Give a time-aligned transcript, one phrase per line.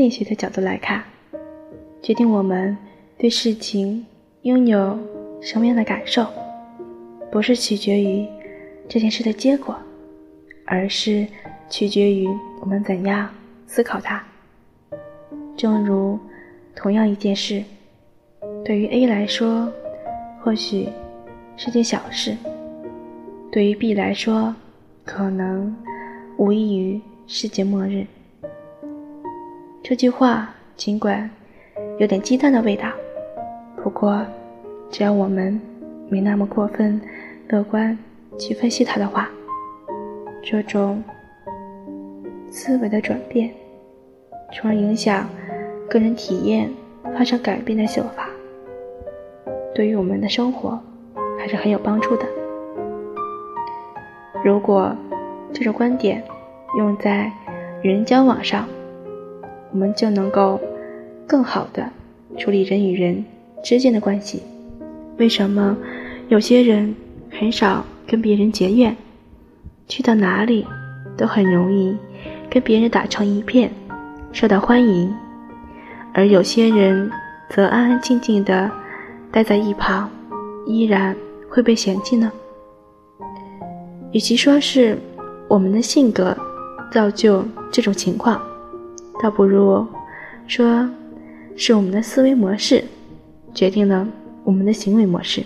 [0.00, 1.04] 心理学的角度来看，
[2.00, 2.74] 决定我们
[3.18, 4.06] 对事情
[4.44, 4.98] 拥有
[5.42, 6.26] 什么样的感受，
[7.30, 8.26] 不是取决于
[8.88, 9.76] 这件事的结果，
[10.64, 11.26] 而是
[11.68, 12.26] 取决于
[12.62, 13.28] 我们怎样
[13.66, 14.24] 思考它。
[15.54, 16.18] 正如
[16.74, 17.62] 同样一件事，
[18.64, 19.70] 对于 A 来说，
[20.40, 20.88] 或许
[21.58, 22.32] 是件小事；
[23.52, 24.56] 对于 B 来说，
[25.04, 25.76] 可能
[26.38, 28.06] 无异于世界末日。
[29.82, 31.28] 这句话尽管
[31.98, 32.88] 有点鸡蛋的味道，
[33.82, 34.24] 不过
[34.90, 35.60] 只要我们
[36.08, 37.00] 没那么过分
[37.48, 37.96] 乐观
[38.38, 39.28] 去分析它的话，
[40.42, 41.02] 这种
[42.50, 43.50] 思维的转变，
[44.52, 45.28] 从而影响。
[45.88, 46.70] 个人体验
[47.12, 48.28] 发生改变的想法，
[49.74, 50.78] 对于我们的生活
[51.36, 52.24] 还是很有帮助的。
[54.44, 54.94] 如果
[55.52, 56.22] 这种观点
[56.78, 57.28] 用在
[57.82, 58.68] 与人交往上，
[59.72, 60.60] 我们就能够
[61.26, 61.88] 更好的
[62.38, 63.24] 处理人与人
[63.62, 64.42] 之间的关系。
[65.18, 65.76] 为什么
[66.28, 66.94] 有些人
[67.30, 68.96] 很少跟别人结怨，
[69.86, 70.66] 去到哪里
[71.16, 71.96] 都很容易
[72.48, 73.70] 跟别人打成一片，
[74.32, 75.12] 受到欢迎？
[76.12, 77.10] 而有些人
[77.50, 78.70] 则安安静静的
[79.30, 80.10] 待在一旁，
[80.66, 81.14] 依然
[81.48, 82.32] 会被嫌弃呢。
[84.12, 84.98] 与其说是
[85.46, 86.36] 我们的性格
[86.90, 88.40] 造就这种情况，
[89.22, 89.86] 倒不如
[90.46, 90.88] 说
[91.56, 92.84] 是我们的思维模式
[93.52, 94.06] 决定了
[94.44, 95.42] 我们的行为模式，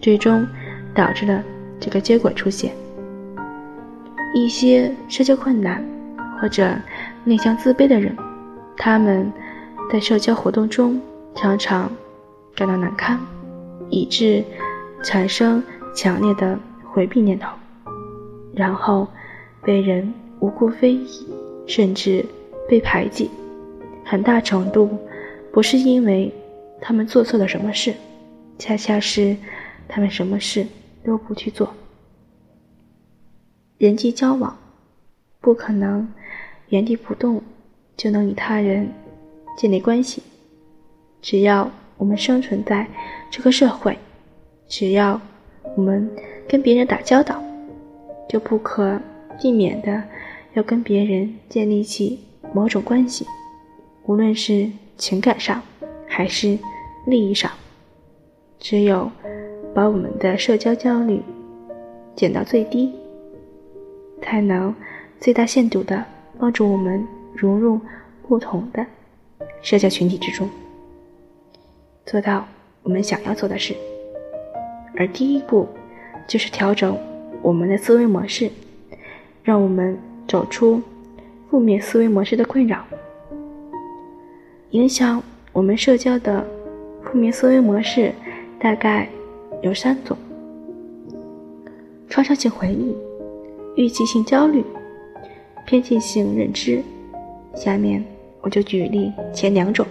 [0.00, 0.46] 最终
[0.94, 1.42] 导致了
[1.80, 2.72] 这个结果出现。
[4.34, 5.84] 一些社交困难
[6.40, 6.76] 或者
[7.24, 8.16] 内向自卑的人，
[8.76, 9.30] 他们。
[9.90, 11.00] 在社交活动中，
[11.34, 11.90] 常常
[12.54, 13.18] 感到难堪，
[13.88, 14.44] 以致
[15.02, 15.62] 产生
[15.94, 17.48] 强烈的回避念头，
[18.54, 19.08] 然后
[19.62, 21.26] 被人无故非议，
[21.66, 22.22] 甚至
[22.68, 23.30] 被排挤。
[24.04, 24.88] 很大程度
[25.52, 26.32] 不是因为
[26.80, 27.94] 他们做错了什么事，
[28.58, 29.36] 恰恰是
[29.88, 30.66] 他们什么事
[31.02, 31.74] 都不去做。
[33.78, 34.56] 人际交往
[35.40, 36.12] 不可能
[36.68, 37.42] 原地不动
[37.96, 38.88] 就能与他人。
[39.56, 40.22] 建立关系，
[41.20, 42.86] 只要我们生存在
[43.28, 43.98] 这个社会，
[44.68, 45.20] 只要
[45.76, 46.08] 我们
[46.48, 47.42] 跟别人打交道，
[48.28, 49.00] 就不可
[49.40, 50.00] 避免的
[50.54, 52.20] 要跟别人建立起
[52.52, 53.26] 某种关系，
[54.04, 55.62] 无论是情感上
[56.06, 56.58] 还是
[57.06, 57.50] 利益上。
[58.58, 59.10] 只有
[59.74, 61.22] 把我们的社交焦虑
[62.16, 62.92] 减到最低，
[64.20, 64.74] 才能
[65.20, 66.04] 最大限度的
[66.38, 67.80] 帮助我们融入
[68.26, 68.84] 不同的。
[69.62, 70.48] 社交群体之中，
[72.06, 72.46] 做到
[72.82, 73.74] 我们想要做的事。
[74.96, 75.68] 而第一步，
[76.26, 76.98] 就是调整
[77.42, 78.50] 我们的思维模式，
[79.44, 80.82] 让我们走出
[81.50, 82.84] 负面思维模式的困扰。
[84.70, 85.22] 影响
[85.52, 86.44] 我们社交的
[87.02, 88.12] 负面思维模式
[88.58, 89.08] 大概
[89.62, 90.16] 有三种：
[92.08, 92.96] 创伤性回忆、
[93.76, 94.64] 预期性焦虑、
[95.66, 96.82] 偏见性认知。
[97.54, 98.04] 下面。
[98.40, 99.84] 我就举例前两种，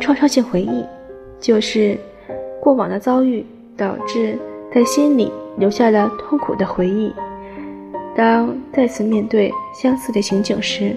[0.00, 0.82] 创伤性回忆，
[1.38, 1.98] 就是
[2.62, 3.44] 过往的遭遇
[3.76, 4.38] 导致
[4.72, 7.12] 在心里留下了痛苦的回忆。
[8.14, 10.94] 当再次面对相似的情景时，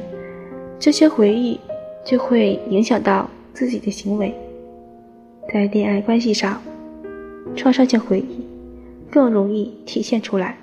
[0.77, 1.59] 这些回忆
[2.05, 4.33] 就会影响到自己的行为。
[5.53, 6.61] 在恋爱关系上，
[7.55, 8.45] 创伤性回忆
[9.09, 10.57] 更容易体现出来。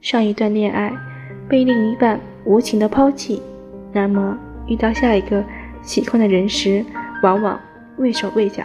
[0.00, 0.92] 上一段恋爱
[1.48, 3.40] 被另一半无情的抛弃。
[3.92, 4.36] 那么，
[4.66, 5.44] 遇到下一个
[5.82, 6.84] 喜欢的人时，
[7.22, 7.60] 往往
[7.96, 8.64] 畏手畏脚，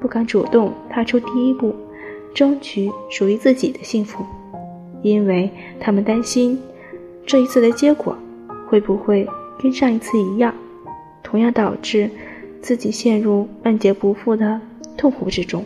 [0.00, 1.74] 不敢主动踏出第一步，
[2.32, 4.24] 争取属于自己的幸福，
[5.02, 6.58] 因为他们担心
[7.26, 8.16] 这一次的结果
[8.66, 9.28] 会不会
[9.60, 10.54] 跟上一次一样，
[11.22, 12.10] 同样导致
[12.60, 14.60] 自己陷入万劫不复的
[14.96, 15.64] 痛苦之中。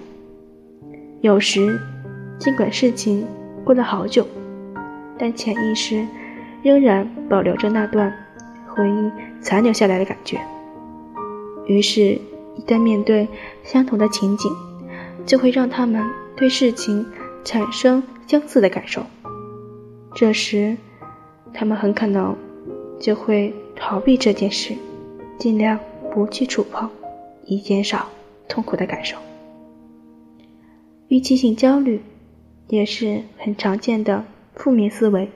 [1.21, 1.79] 有时，
[2.38, 3.27] 尽管事情
[3.65, 4.27] 过了好久，
[5.19, 6.06] 但潜意识
[6.62, 8.12] 仍然保留着那段。
[8.69, 9.11] 回忆
[9.41, 10.38] 残留下来的感觉，
[11.65, 13.27] 于是，一旦面对
[13.65, 14.53] 相同的情景，
[15.25, 16.05] 就会让他们
[16.37, 17.06] 对事情
[17.43, 19.03] 产生相似的感受。
[20.19, 20.75] 这时，
[21.53, 22.35] 他们很可能
[22.99, 24.75] 就会逃避这件事，
[25.39, 25.79] 尽量
[26.11, 26.89] 不去触碰，
[27.45, 28.09] 以减少
[28.49, 29.19] 痛苦的感受。
[31.09, 32.01] 预期性焦虑
[32.69, 34.25] 也是很常见的
[34.55, 35.29] 负面思维，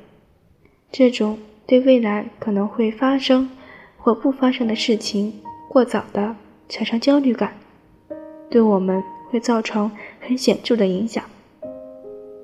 [0.90, 1.38] 这种。
[1.66, 3.48] 对未来可能会发生
[3.96, 5.32] 或不发生的事情
[5.68, 6.34] 过早的
[6.68, 7.52] 产生焦虑感，
[8.50, 9.88] 对我们会造成
[10.18, 11.22] 很显著的影响。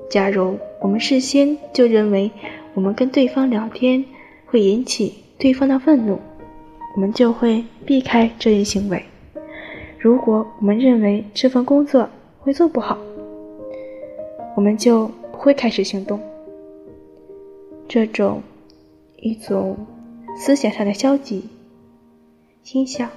[0.08, 0.56] 假如
[0.86, 2.30] 我们事先就认为
[2.72, 4.04] 我们跟对方聊天
[4.46, 6.16] 会引起对方的愤怒，
[6.94, 9.02] 我们就会避开这一行为。
[9.98, 12.96] 如果我们认为这份工作会做不好，
[14.54, 16.20] 我们就不会开始行动。
[17.88, 18.40] 这种
[19.16, 19.76] 一种
[20.38, 21.48] 思想上的消极
[22.62, 23.10] 倾向，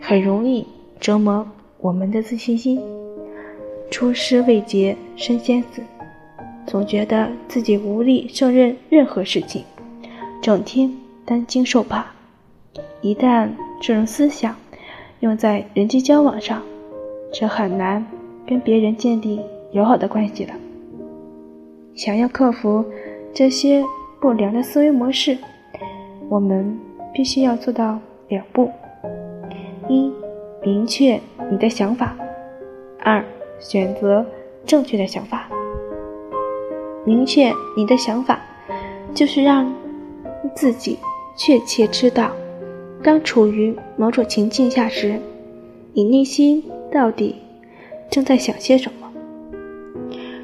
[0.00, 0.64] 很容易
[1.00, 1.44] 折磨
[1.80, 2.80] 我们的自信心。
[3.90, 5.82] 出师未捷身先死，
[6.68, 9.64] 总觉得自己无力胜任任何事情，
[10.42, 10.94] 整天
[11.24, 12.06] 担惊受怕。
[13.00, 13.48] 一旦
[13.80, 14.54] 这种思想
[15.20, 16.62] 用在人际交往上，
[17.32, 18.06] 就很难
[18.46, 19.40] 跟别人建立
[19.72, 20.54] 友好的关系了。
[21.94, 22.84] 想要克服
[23.32, 23.82] 这些
[24.20, 25.38] 不良的思维模式，
[26.28, 26.78] 我们
[27.14, 27.98] 必须要做到
[28.28, 28.70] 两步：
[29.88, 30.12] 一、
[30.62, 31.18] 明确
[31.50, 32.08] 你的想法；
[33.00, 33.24] 二。
[33.60, 34.24] 选择
[34.64, 35.48] 正确的想法，
[37.08, 38.38] 明确你的想法，
[39.14, 39.72] 就是让
[40.54, 40.98] 自己
[41.34, 42.30] 确切知道，
[43.02, 45.18] 当处于某种情境下时，
[45.94, 46.62] 你内心
[46.92, 47.36] 到底
[48.10, 49.10] 正在想些什么。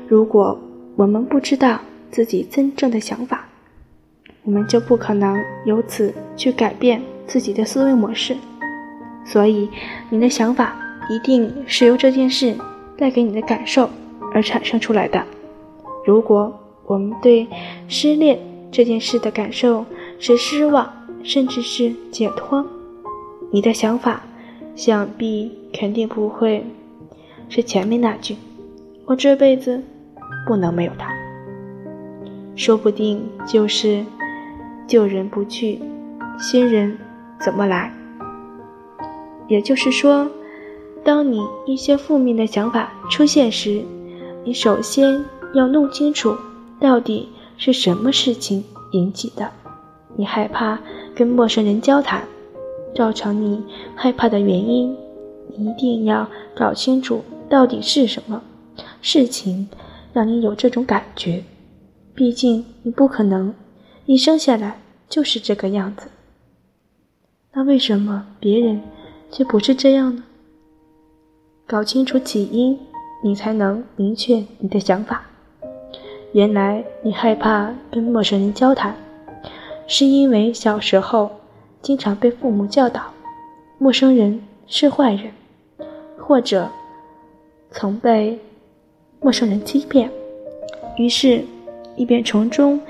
[0.08, 0.58] 如果
[0.96, 1.78] 我们不知道
[2.10, 3.46] 自己真正的想法，
[4.44, 8.34] 我们就不可能由此去改变自己的思维模式。
[9.26, 9.68] 所以，
[10.08, 10.74] 你的想法
[11.10, 12.56] 一定是由这件事。
[12.96, 13.90] 带给你的感受
[14.32, 15.20] 而产生出来的。
[16.04, 16.52] 如果
[16.86, 17.46] 我们对
[17.88, 18.38] 失恋
[18.70, 19.84] 这件事的感受
[20.18, 20.92] 是失望，
[21.22, 22.64] 甚至是解脱，
[23.50, 24.22] 你的想法
[24.76, 26.64] 想必肯定不会
[27.48, 28.36] 是前面那句
[29.06, 29.82] “我这辈子
[30.46, 31.08] 不能没有他”，
[32.54, 34.04] 说不定就是
[34.86, 35.80] “旧人不去，
[36.38, 36.98] 新人
[37.40, 37.92] 怎么来”。
[39.48, 40.30] 也就是说。
[41.06, 43.82] 当你一些负面的想法出现时，
[44.42, 45.22] 你首先
[45.54, 46.36] 要弄清楚
[46.80, 49.50] 到底是什么事情引起的。
[50.16, 50.78] 你害怕
[51.14, 52.22] 跟陌生人交谈，
[52.94, 53.62] 造成你
[53.96, 54.96] 害怕的原因，
[55.56, 58.42] 一定要搞清楚到底是什么
[59.00, 59.68] 事情
[60.12, 61.42] 让你有这种感觉。
[62.14, 63.52] 毕竟你不可能
[64.06, 66.08] 一生下来就是这个样子。
[67.52, 68.80] 那为什么别人
[69.30, 70.24] 却不是这样呢？
[71.66, 72.78] 搞清楚起因，
[73.22, 75.24] 你才能明确你的想法。
[76.34, 78.92] 原来你害怕跟陌生人交谈，
[79.86, 81.30] 是因为小时候
[81.80, 83.02] 经常被父母教导
[83.78, 85.30] 陌生人是坏人，
[86.18, 86.68] 或者
[87.70, 88.36] 曾被
[89.20, 90.10] 陌生人欺骗，
[90.98, 91.44] 于是，
[91.94, 92.80] 你便从中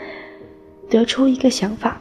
[0.88, 2.00] 得出一个想法：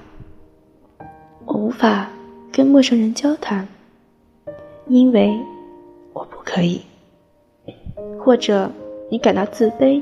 [1.43, 2.09] 我无法
[2.53, 3.67] 跟陌生人交谈，
[4.87, 5.37] 因为。
[6.13, 6.79] 我不可以，
[8.19, 8.69] 或者
[9.09, 9.99] 你感到自卑，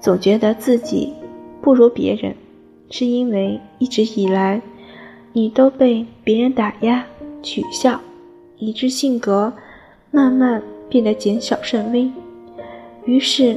[0.00, 1.12] 总觉得自己
[1.60, 2.34] 不如别人，
[2.90, 4.60] 是因为一直以来
[5.32, 7.04] 你都被别人打压、
[7.42, 8.00] 取笑，
[8.58, 9.52] 以致性格
[10.10, 12.10] 慢慢变得减小甚微。
[13.04, 13.56] 于是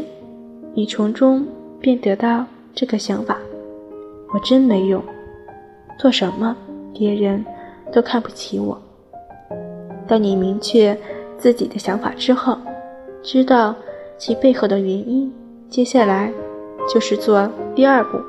[0.73, 1.45] 你从中
[1.79, 3.37] 便得到这个想法：
[4.33, 5.03] 我真没用，
[5.97, 6.55] 做什么
[6.93, 7.45] 别人
[7.91, 8.81] 都看不起我。
[10.07, 10.97] 当你明确。
[11.39, 12.57] 自己的想法之后，
[13.23, 13.73] 知道
[14.17, 15.33] 其背后的原因，
[15.69, 16.31] 接下来
[16.91, 18.19] 就是做第二步，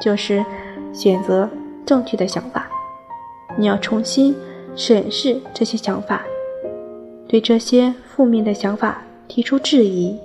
[0.00, 0.44] 就是
[0.92, 1.48] 选择
[1.86, 2.68] 正确的想法。
[3.56, 4.34] 你要重新
[4.74, 6.24] 审视这些想法，
[7.28, 10.18] 对这些负面的想法提出质疑：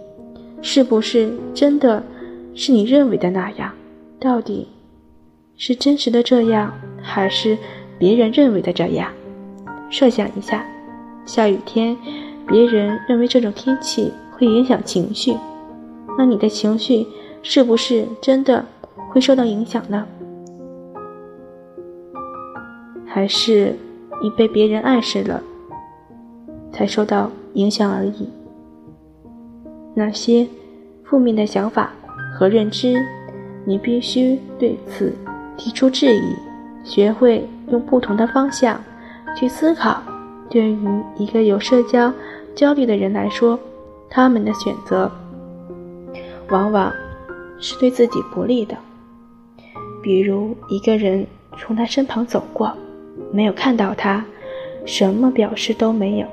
[0.62, 2.02] 是不是真的
[2.56, 3.72] 是你认为的那样？
[4.20, 4.68] 到底
[5.58, 7.56] 是真实的这样，还是
[8.00, 9.12] 别人认为的这样？
[9.92, 10.66] 设想一下，
[11.28, 11.96] 下雨天。
[12.48, 15.36] 别人认为这种天气会影响情绪，
[16.18, 17.06] 那你的情绪
[17.42, 18.66] 是不是真的
[19.10, 20.06] 会受到影响呢？
[23.06, 23.76] 还是
[24.22, 25.42] 你被别人暗示了
[26.72, 28.30] 才受到影响而已？
[29.94, 30.48] 那些
[31.04, 31.92] 负面的想法
[32.34, 32.96] 和认知，
[33.64, 35.14] 你必须对此
[35.56, 36.36] 提出质疑，
[36.84, 38.82] 学会用不同的方向
[39.38, 40.02] 去思考。
[40.50, 42.12] 对于一个有社交，
[42.54, 43.58] 焦虑的人来说，
[44.10, 45.10] 他们的选择
[46.50, 46.94] 往往
[47.60, 48.78] 是对自己不利的。
[50.04, 51.26] 比如，一个人
[51.58, 52.72] 从他身旁走过，
[53.32, 54.24] 没有看到他，
[54.86, 56.28] 什么表示都没有，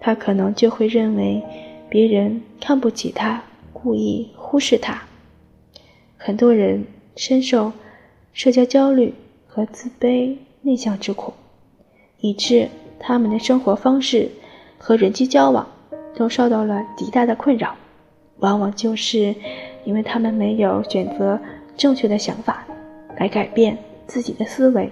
[0.00, 1.42] 他可能就会认为
[1.88, 3.42] 别人看不起他，
[3.72, 5.02] 故意忽视他。
[6.16, 6.84] 很多人
[7.16, 7.72] 深受
[8.32, 9.14] 社交焦虑
[9.46, 11.34] 和自卑、内向之苦，
[12.20, 12.68] 以致
[12.98, 14.28] 他们的生活方式。
[14.82, 15.68] 和人际交往
[16.16, 17.76] 都受到了极大的困扰，
[18.40, 19.34] 往往就是
[19.84, 21.38] 因为他们没有选择
[21.76, 22.66] 正确的想法
[23.18, 24.90] 来改变自己的思维，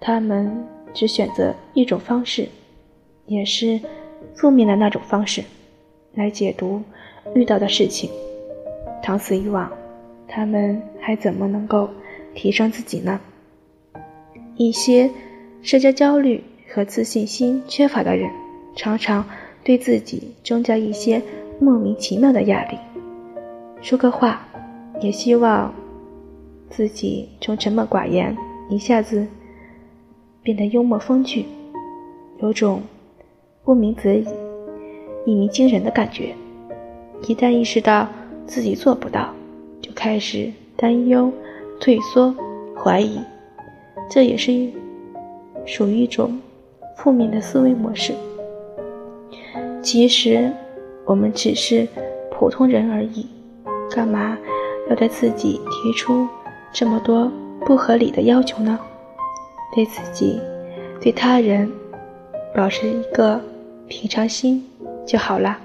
[0.00, 0.64] 他们
[0.94, 2.48] 只选择一种方式，
[3.26, 3.80] 也是
[4.34, 5.42] 负面的那种方式，
[6.14, 6.82] 来解读
[7.34, 8.10] 遇到的事情。
[9.02, 9.70] 长此以往，
[10.28, 11.88] 他们还怎么能够
[12.34, 13.20] 提升自己呢？
[14.56, 15.10] 一些
[15.62, 18.30] 社交焦虑和自信心缺乏的人，
[18.76, 19.24] 常常
[19.64, 21.22] 对自己增加一些
[21.58, 22.78] 莫名其妙的压力。
[23.80, 24.46] 说个话，
[25.00, 25.72] 也希望
[26.70, 28.36] 自己从沉默寡言
[28.68, 29.26] 一下子
[30.42, 31.46] 变得幽默风趣，
[32.40, 32.82] 有种
[33.64, 34.26] 不鸣则已，
[35.26, 36.34] 一鸣惊人的感觉。
[37.26, 38.08] 一旦意识到
[38.46, 39.32] 自己做不到，
[39.80, 41.32] 就开始担忧、
[41.80, 42.34] 退缩、
[42.76, 43.20] 怀疑。
[44.10, 44.72] 这也是一
[45.64, 46.40] 属于一种
[46.96, 48.12] 负面的思维模式。
[49.80, 50.52] 其实，
[51.04, 51.86] 我们只是
[52.30, 53.26] 普通人而已，
[53.90, 54.36] 干嘛
[54.88, 56.26] 要对自己提出
[56.72, 57.30] 这么多
[57.64, 58.78] 不合理的要求呢？
[59.74, 60.40] 对自己、
[61.00, 61.70] 对他人，
[62.54, 63.40] 保持一个
[63.88, 64.66] 平常心
[65.06, 65.58] 就好了。